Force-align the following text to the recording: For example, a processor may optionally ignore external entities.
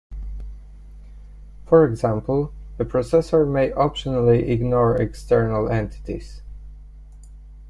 For 1.67 1.85
example, 1.85 2.51
a 2.79 2.83
processor 2.85 3.47
may 3.47 3.69
optionally 3.69 4.49
ignore 4.49 4.99
external 4.99 5.69
entities. 5.69 6.41